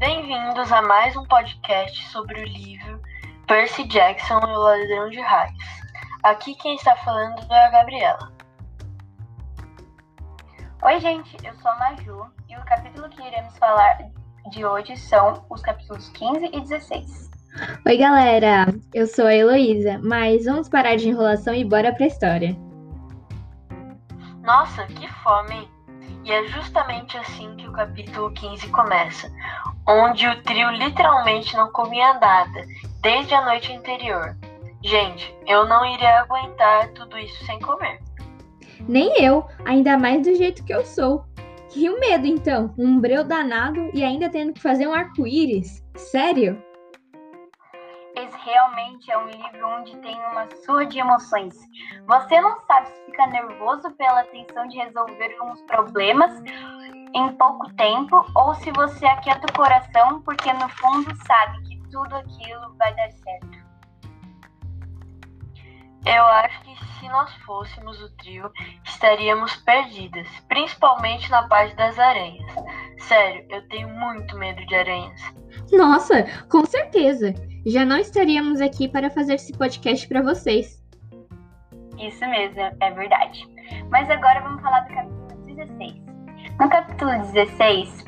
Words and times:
Bem-vindos 0.00 0.72
a 0.72 0.80
mais 0.80 1.14
um 1.14 1.26
podcast 1.26 2.08
sobre 2.08 2.40
o 2.40 2.44
livro 2.44 3.02
Percy 3.46 3.86
Jackson 3.86 4.38
e 4.38 4.50
o 4.50 4.58
Ladrão 4.58 5.10
de 5.10 5.20
Raios. 5.20 5.62
Aqui 6.22 6.54
quem 6.54 6.74
está 6.74 6.96
falando 6.96 7.36
é 7.52 7.66
a 7.66 7.68
Gabriela. 7.68 8.32
Oi, 10.82 11.00
gente, 11.00 11.36
eu 11.44 11.54
sou 11.56 11.70
a 11.70 11.76
Maju 11.76 12.32
e 12.48 12.56
o 12.56 12.64
capítulo 12.64 13.10
que 13.10 13.20
iremos 13.20 13.58
falar 13.58 13.98
de 14.50 14.64
hoje 14.64 14.96
são 14.96 15.44
os 15.50 15.60
capítulos 15.60 16.08
15 16.08 16.46
e 16.46 16.60
16. 16.62 17.30
Oi, 17.86 17.96
galera, 17.98 18.68
eu 18.94 19.06
sou 19.06 19.26
a 19.26 19.34
Heloísa, 19.34 20.00
mas 20.02 20.46
vamos 20.46 20.66
parar 20.66 20.96
de 20.96 21.10
enrolação 21.10 21.54
e 21.54 21.62
bora 21.62 21.94
pra 21.94 22.06
história. 22.06 22.56
Nossa, 24.42 24.86
que 24.86 25.06
fome! 25.22 25.68
E 26.24 26.32
é 26.32 26.46
justamente 26.48 27.16
assim 27.16 27.56
que 27.56 27.66
o 27.66 27.72
capítulo 27.72 28.30
15 28.32 28.68
começa, 28.68 29.32
onde 29.90 30.26
o 30.26 30.42
trio 30.42 30.70
literalmente 30.70 31.56
não 31.56 31.70
comia 31.72 32.14
nada 32.14 32.64
desde 33.02 33.34
a 33.34 33.44
noite 33.44 33.72
anterior. 33.72 34.36
Gente, 34.82 35.34
eu 35.46 35.66
não 35.66 35.84
iria 35.84 36.20
aguentar 36.20 36.88
tudo 36.92 37.18
isso 37.18 37.44
sem 37.44 37.58
comer. 37.60 38.00
Nem 38.88 39.22
eu, 39.22 39.44
ainda 39.64 39.98
mais 39.98 40.22
do 40.22 40.34
jeito 40.34 40.64
que 40.64 40.72
eu 40.72 40.84
sou. 40.84 41.24
Que 41.68 41.88
o 41.88 42.00
medo, 42.00 42.26
então, 42.26 42.74
um 42.78 42.98
breu 42.98 43.22
danado 43.22 43.90
e 43.92 44.02
ainda 44.02 44.28
tendo 44.28 44.52
que 44.52 44.60
fazer 44.60 44.86
um 44.86 44.94
arco-íris. 44.94 45.84
Sério? 45.94 46.60
Esse 48.20 48.36
realmente 48.44 49.10
é 49.10 49.16
um 49.16 49.26
livro 49.26 49.66
onde 49.78 49.96
tem 49.98 50.14
uma 50.26 50.46
surra 50.64 50.84
de 50.84 50.98
emoções. 50.98 51.54
Você 52.06 52.38
não 52.38 52.60
sabe 52.66 52.88
se 52.88 53.04
fica 53.06 53.26
nervoso 53.28 53.90
pela 53.92 54.24
tensão 54.24 54.68
de 54.68 54.76
resolver 54.76 55.38
uns 55.42 55.62
problemas 55.62 56.30
em 57.14 57.32
pouco 57.38 57.72
tempo 57.74 58.22
ou 58.34 58.54
se 58.56 58.70
você 58.72 59.06
aquieta 59.06 59.46
o 59.46 59.56
coração 59.56 60.20
porque 60.20 60.52
no 60.52 60.68
fundo 60.68 61.16
sabe 61.24 61.62
que 61.62 61.80
tudo 61.90 62.14
aquilo 62.14 62.74
vai 62.76 62.94
dar 62.94 63.10
certo. 63.10 63.58
Eu 66.04 66.24
acho 66.24 66.60
que 66.62 66.84
se 66.98 67.08
nós 67.08 67.34
fôssemos 67.46 68.02
o 68.02 68.16
trio, 68.16 68.50
estaríamos 68.84 69.56
perdidas, 69.56 70.28
principalmente 70.48 71.30
na 71.30 71.48
parte 71.48 71.74
das 71.74 71.98
aranhas. 71.98 72.52
Sério, 73.00 73.44
eu 73.48 73.66
tenho 73.68 73.88
muito 73.88 74.36
medo 74.36 74.64
de 74.66 74.74
aranhas. 74.74 75.20
Nossa, 75.72 76.24
com 76.48 76.64
certeza. 76.64 77.34
Já 77.66 77.84
não 77.84 77.98
estaríamos 77.98 78.60
aqui 78.60 78.88
para 78.88 79.10
fazer 79.10 79.34
esse 79.34 79.52
podcast 79.52 80.06
para 80.06 80.22
vocês. 80.22 80.82
Isso 81.98 82.26
mesmo, 82.26 82.60
é 82.80 82.90
verdade. 82.90 83.46
Mas 83.90 84.08
agora 84.08 84.40
vamos 84.40 84.62
falar 84.62 84.80
do 84.80 84.94
capítulo 84.94 85.44
16. 85.46 85.94
No 86.58 86.68
capítulo 86.68 87.10
16, 87.32 88.04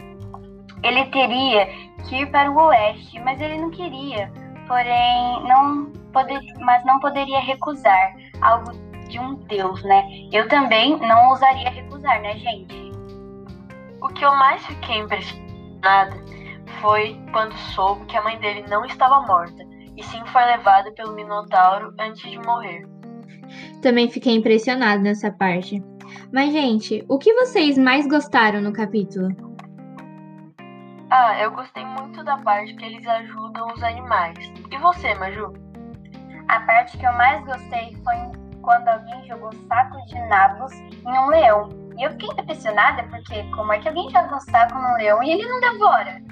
ele 0.82 1.06
teria 1.06 1.66
que 2.08 2.16
ir 2.16 2.30
para 2.30 2.50
o 2.50 2.56
oeste, 2.56 3.18
mas 3.20 3.40
ele 3.40 3.58
não 3.58 3.70
queria. 3.70 4.30
Porém, 4.66 5.42
não 5.48 5.86
poder, 6.12 6.40
mas 6.60 6.84
não 6.84 7.00
poderia 7.00 7.40
recusar 7.40 8.14
algo 8.40 8.72
de 9.08 9.18
um 9.18 9.34
deus, 9.34 9.82
né? 9.82 10.04
Eu 10.32 10.48
também 10.48 10.98
não 10.98 11.30
ousaria 11.30 11.70
recusar, 11.70 12.20
né, 12.22 12.36
gente? 12.38 12.91
O 14.02 14.08
que 14.08 14.24
eu 14.24 14.34
mais 14.34 14.66
fiquei 14.66 14.98
impressionada 14.98 16.16
foi 16.80 17.16
quando 17.30 17.52
soube 17.54 18.04
que 18.06 18.16
a 18.16 18.22
mãe 18.22 18.36
dele 18.40 18.64
não 18.68 18.84
estava 18.84 19.20
morta, 19.20 19.64
e 19.96 20.02
sim 20.02 20.20
foi 20.26 20.44
levada 20.44 20.90
pelo 20.90 21.14
Minotauro 21.14 21.94
antes 22.00 22.28
de 22.28 22.36
morrer. 22.38 22.84
Também 23.80 24.10
fiquei 24.10 24.34
impressionada 24.34 25.00
nessa 25.00 25.30
parte. 25.30 25.80
Mas, 26.32 26.52
gente, 26.52 27.04
o 27.08 27.16
que 27.16 27.32
vocês 27.34 27.78
mais 27.78 28.04
gostaram 28.08 28.60
no 28.60 28.72
capítulo? 28.72 29.28
Ah, 31.08 31.38
eu 31.40 31.52
gostei 31.52 31.84
muito 31.84 32.24
da 32.24 32.38
parte 32.38 32.74
que 32.74 32.84
eles 32.84 33.06
ajudam 33.06 33.68
os 33.68 33.82
animais. 33.84 34.52
E 34.68 34.78
você, 34.78 35.14
Maju? 35.14 35.52
A 36.48 36.60
parte 36.60 36.98
que 36.98 37.06
eu 37.06 37.12
mais 37.12 37.44
gostei 37.44 37.96
foi 38.02 38.16
quando 38.62 38.88
alguém 38.88 39.26
jogou 39.28 39.52
saco 39.68 40.04
de 40.06 40.18
nabos 40.28 40.72
em 40.72 41.18
um 41.18 41.26
leão. 41.28 41.81
Eu 41.98 42.10
fiquei 42.12 42.28
impressionada 42.30 43.02
porque 43.04 43.42
como 43.54 43.72
é 43.72 43.78
que 43.78 43.88
alguém 43.88 44.10
joga 44.10 44.36
um 44.36 44.40
saco 44.40 44.74
num 44.74 44.94
leão 44.96 45.22
e 45.22 45.30
ele 45.30 45.48
não 45.48 45.60
devora? 45.60 46.22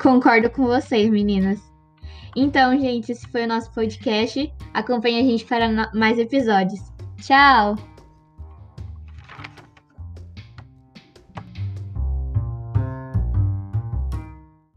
Concordo 0.00 0.50
com 0.50 0.66
vocês, 0.66 1.10
meninas. 1.10 1.60
Então, 2.36 2.78
gente, 2.78 3.12
esse 3.12 3.26
foi 3.28 3.44
o 3.44 3.48
nosso 3.48 3.72
podcast. 3.72 4.52
Acompanhe 4.74 5.20
a 5.20 5.22
gente 5.22 5.44
para 5.44 5.90
mais 5.94 6.18
episódios. 6.18 6.80
Tchau! 7.20 7.76